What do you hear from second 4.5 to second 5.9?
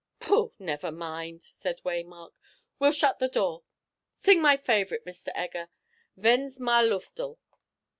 favourite, Mr. Egger,